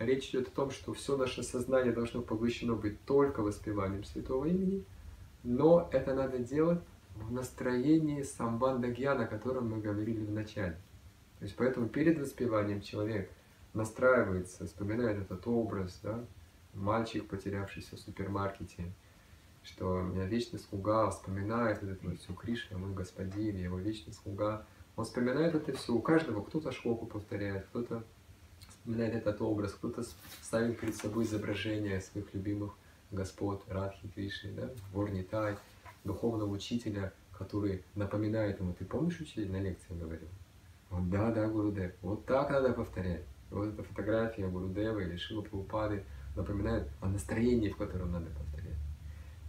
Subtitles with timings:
[0.00, 4.84] речь идет о том, что все наше сознание должно поглощено быть только воспеванием святого имени,
[5.44, 6.80] но это надо делать
[7.14, 10.76] в настроении самбанда гьяна, о котором мы говорили в начале.
[11.38, 13.30] То есть поэтому перед воспеванием человек
[13.74, 16.24] настраивается, вспоминает этот образ, да,
[16.74, 18.92] мальчик, потерявшийся в супермаркете,
[19.62, 24.64] что меня вечный слуга вспоминает это вот все Кришна, мой господин, его вечный слуга.
[24.96, 28.02] Он вспоминает это все, у каждого кто-то шлоку повторяет, кто-то
[28.80, 30.02] вспоминает этот образ, кто-то
[30.42, 32.74] ставит перед собой изображение своих любимых
[33.10, 35.56] господ, Радхи, Кришны, да, Ворнитай,
[36.04, 40.28] духовного учителя, который напоминает ему, ты помнишь, учитель на лекции говорил?
[40.90, 43.24] Он, да, да, Гурудев, вот так надо повторять.
[43.50, 46.04] Вот эта фотография Гурудева или Шила Паупады
[46.36, 48.78] напоминает о настроении, в котором надо повторять.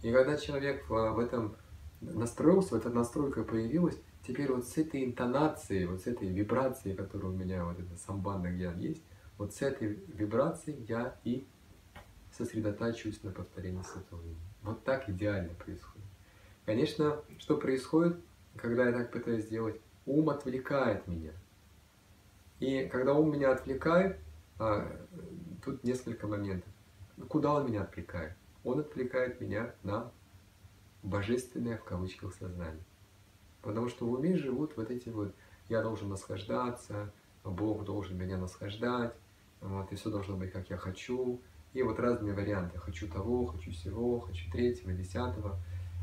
[0.02, 1.56] И когда человек в этом
[2.00, 7.32] настроился, вот эта настройка появилась, теперь вот с этой интонацией, вот с этой вибрацией, которая
[7.32, 9.02] у меня, вот эта самбанда гьян есть,
[9.42, 11.44] вот с этой вибрацией я и
[12.30, 14.36] сосредотачиваюсь на повторении святого имени.
[14.62, 16.06] Вот так идеально происходит.
[16.64, 18.20] Конечно, что происходит,
[18.56, 19.80] когда я так пытаюсь сделать?
[20.06, 21.32] Ум отвлекает меня.
[22.60, 24.20] И когда ум меня отвлекает,
[24.60, 24.96] а,
[25.64, 26.72] тут несколько моментов.
[27.28, 28.34] Куда он меня отвлекает?
[28.62, 30.12] Он отвлекает меня на
[31.02, 32.84] божественное в кавычках сознание.
[33.60, 35.34] Потому что в уме живут вот эти вот
[35.68, 39.12] «я должен наслаждаться», «Бог должен меня наслаждать»,
[39.62, 41.40] вот, и все должно быть, как я хочу.
[41.72, 42.78] И вот разные варианты.
[42.78, 45.56] Хочу того, хочу всего, хочу третьего, десятого.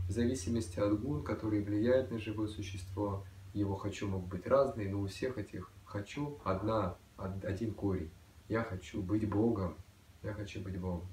[0.08, 5.02] В зависимости от гун, которые влияют на живое существо, его хочу могут быть разные, но
[5.02, 8.10] у всех этих хочу одна, один корень.
[8.48, 9.76] Я хочу быть Богом.
[10.24, 11.08] Я хочу быть Богом.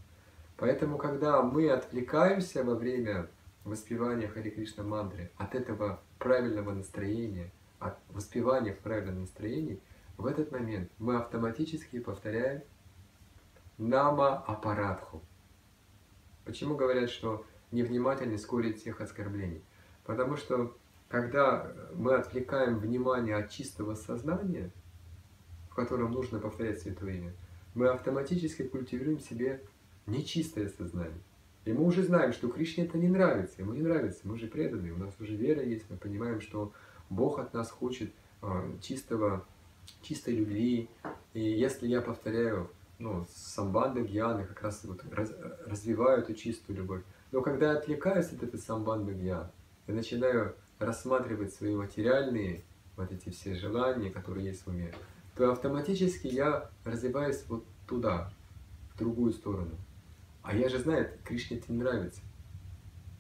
[0.57, 3.29] Поэтому, когда мы отвлекаемся во время
[3.65, 9.81] воспевания Хари Кришна мантры от этого правильного настроения, от воспевания в правильном настроении,
[10.17, 12.63] в этот момент мы автоматически повторяем
[13.79, 15.23] нама апаратху.
[16.45, 19.63] Почему говорят, что невнимательность скорит всех оскорблений?
[20.05, 20.77] Потому что
[21.09, 24.71] когда мы отвлекаем внимание от чистого сознания,
[25.71, 27.33] в котором нужно повторять Святое Имя,
[27.75, 29.63] мы автоматически культивируем себе
[30.07, 31.21] нечистое сознание.
[31.65, 34.93] И мы уже знаем, что Кришне это не нравится, ему не нравится, мы же преданные,
[34.93, 36.73] у нас уже вера есть, мы понимаем, что
[37.11, 39.45] Бог от нас хочет а, чистого,
[40.03, 40.89] чистой любви.
[41.35, 45.33] И если я повторяю ну, самбанда гьяны, как раз вот раз,
[45.67, 47.03] развиваю эту чистую любовь.
[47.33, 49.51] Но когда я отвлекаюсь от этой самбанды гьян,
[49.87, 52.65] я начинаю рассматривать свои материальные
[52.97, 54.93] вот эти все желания, которые есть в уме,
[55.37, 58.33] то автоматически я развиваюсь вот туда,
[58.95, 59.77] в другую сторону.
[60.43, 62.21] А я же знаю, Кришне это не нравится.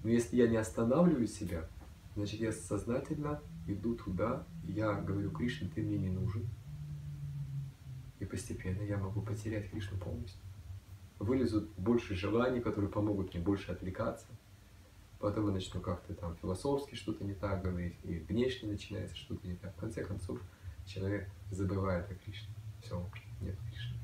[0.02, 1.68] Но если я не останавливаю себя,
[2.16, 6.48] значит я сознательно иду туда, я говорю, Кришна, ты мне не нужен.
[8.18, 10.40] И постепенно я могу потерять Кришну полностью.
[11.20, 14.26] Вылезут больше желаний, которые помогут мне больше отвлекаться–
[15.18, 19.56] потом я начну как-то там философски что-то не так говорить, и внешне начинается что-то не
[19.56, 19.74] так.
[19.74, 20.40] В конце концов,
[20.86, 22.54] человек забывает о Кришне.
[22.82, 23.04] Все,
[23.40, 23.96] нет Кришны.